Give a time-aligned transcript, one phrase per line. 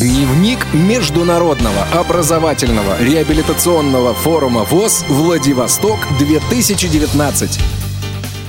[0.00, 7.60] Дневник Международного образовательного реабилитационного форума ВОЗ «Владивосток-2019».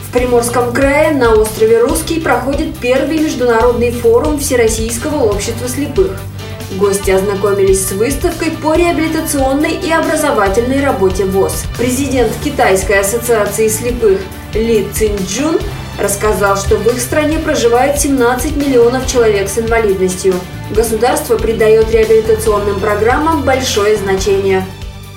[0.07, 6.17] В Приморском крае на острове Русский проходит первый международный форум Всероссийского общества слепых.
[6.77, 11.65] Гости ознакомились с выставкой по реабилитационной и образовательной работе ВОЗ.
[11.77, 14.21] Президент Китайской ассоциации слепых
[14.54, 15.59] Ли Цинджун
[15.99, 20.33] рассказал, что в их стране проживает 17 миллионов человек с инвалидностью.
[20.75, 24.65] Государство придает реабилитационным программам большое значение.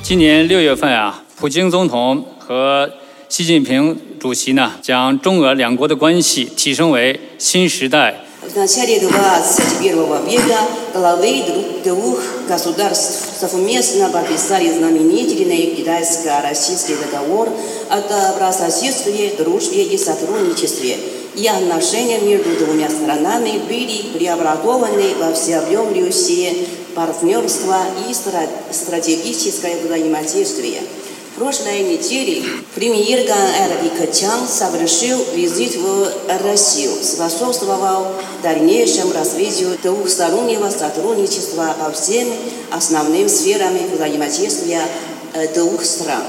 [0.03, 2.89] 今年六月份啊，普京总统和
[3.27, 10.57] 习近平主席呢，将中俄两国的关系提升为新时代 В начале 21 века
[10.93, 11.43] главы
[11.83, 17.49] двух государств совместно подписали знаменательный китайско-российский договор
[17.89, 20.97] о добрососедстве, дружбе и сотрудничестве.
[21.36, 26.54] и отношения между двумя странами были преобразованы во всеобъемлющее
[26.94, 27.76] партнерство
[28.08, 28.14] и
[28.72, 30.80] стратегическое взаимодействие.
[31.34, 32.44] В прошлой неделе
[32.76, 36.12] премьер Эрик Чан совершил визит в
[36.44, 38.06] Россию, способствовал
[38.44, 42.28] дальнейшему развитию двухстороннего сотрудничества по всем
[42.70, 44.82] основным сферам взаимодействия
[45.56, 46.22] двух стран.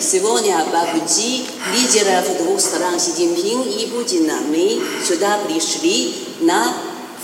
[0.00, 0.56] Сегодня
[0.94, 6.72] пути лидеров двух стран Си Цзиньпин и Путина мы сюда пришли на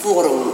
[0.03, 0.53] форум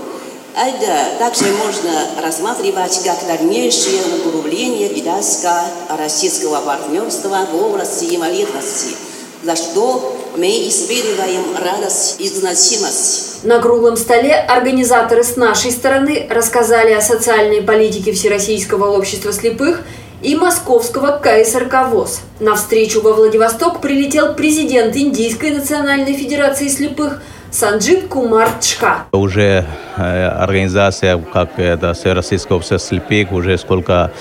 [0.55, 8.95] это также можно рассматривать как дальнейшее углубление китайско-российского партнерства в области инвалидности,
[9.43, 13.45] за что мы испытываем радость и значимость.
[13.45, 19.83] На круглом столе организаторы с нашей стороны рассказали о социальной политике Всероссийского общества слепых
[20.23, 22.23] и московского КСРК ВОЗ.
[22.41, 29.07] На встречу во Владивосток прилетел президент Индийской национальной федерации слепых Санджит Кумар Чха.
[29.13, 34.13] Уже э, организация, как это Российское общество слепых, уже сколько,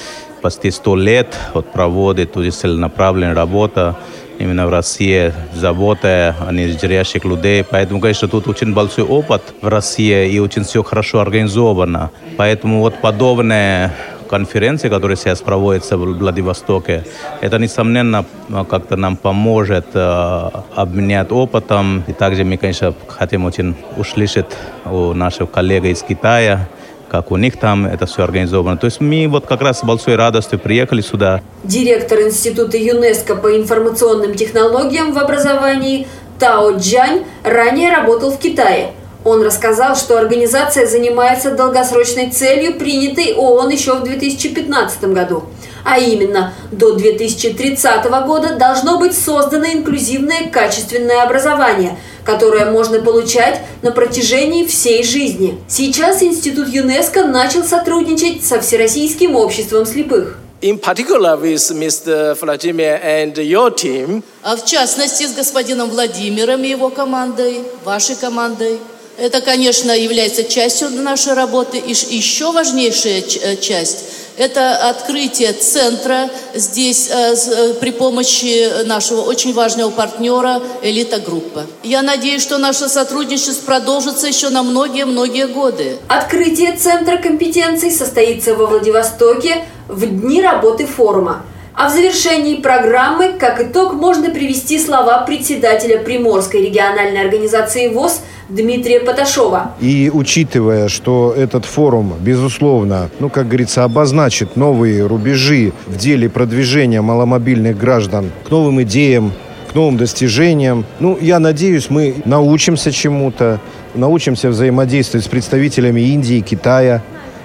[0.41, 3.95] почти сто лет вот, проводит тут целенаправленная работа
[4.37, 7.63] именно в России, забота о незрящих людей.
[7.63, 12.09] Поэтому, конечно, тут очень большой опыт в России и очень все хорошо организовано.
[12.37, 13.93] Поэтому вот подобное
[14.31, 17.03] конференции, которая сейчас проводится в Владивостоке,
[17.41, 18.25] это, несомненно,
[18.69, 22.03] как-то нам поможет э, обменять опытом.
[22.07, 24.47] И также мы, конечно, хотим очень услышать
[24.85, 26.67] у наших коллег из Китая,
[27.09, 28.77] как у них там это все организовано.
[28.77, 31.41] То есть мы вот как раз с большой радостью приехали сюда.
[31.63, 36.07] Директор Института ЮНЕСКО по информационным технологиям в образовании
[36.39, 38.91] Тао Джань ранее работал в Китае–
[39.23, 45.43] он рассказал, что организация занимается долгосрочной целью, принятой ООН еще в 2015 году.
[45.83, 53.91] А именно, до 2030 года должно быть создано инклюзивное качественное образование, которое можно получать на
[53.91, 55.59] протяжении всей жизни.
[55.67, 60.37] Сейчас Институт ЮНЕСКО начал сотрудничать со Всероссийским обществом слепых.
[60.61, 62.35] In particular with Mr.
[62.39, 64.23] Vladimir and your team.
[64.43, 68.77] А в частности с господином Владимиром и его командой, вашей командой.
[69.21, 71.77] Это, конечно, является частью нашей работы.
[71.77, 74.05] И еще важнейшая э, часть–
[74.37, 81.67] это открытие центра здесь э, э, при помощи нашего очень важного партнера «Элита Группа».
[81.83, 85.99] Я надеюсь, что наше сотрудничество продолжится еще на многие-многие годы.
[86.07, 91.45] Открытие центра компетенций состоится во Владивостоке в дни работы форума.
[91.75, 98.21] А в завершении программы, как итог, можно привести слова председателя Приморской региональной организации ВОЗ
[98.55, 99.71] Дмитрия Поташова.
[99.79, 107.01] И учитывая, что этот форум, безусловно, ну, как говорится, обозначит новые рубежи в деле продвижения
[107.01, 109.31] маломобильных граждан к новым идеям,
[109.71, 110.85] к новым достижениям.
[110.99, 113.61] Ну, я надеюсь, мы научимся чему-то,
[113.95, 117.01] научимся взаимодействовать с представителями Индии, Китая,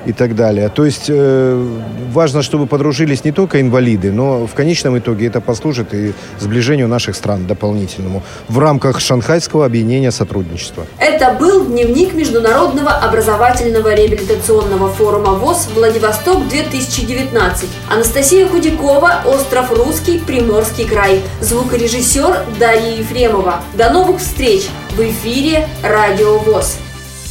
[0.06, 0.68] и так далее.
[0.68, 1.66] То есть э,
[2.12, 7.16] важно, чтобы подружились не только инвалиды, но в конечном итоге это послужит и сближению наших
[7.16, 10.86] стран дополнительному в рамках Шанхайского объединения сотрудничества.
[10.98, 17.66] Это был дневник Международного образовательного реабилитационного форума ВОЗ «Владивосток-2019».
[17.91, 21.22] Анастасия Худякова, Остров Русский, Приморский край.
[21.41, 23.60] Звукорежиссер Дарья Ефремова.
[23.74, 26.78] До новых встреч в эфире Радио ВОЗ.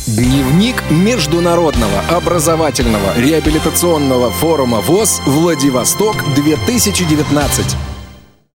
[0.07, 0.44] Дневник
[0.89, 7.94] Международного образовательного реабилитационного форума ВОЗ «Владивосток-2019».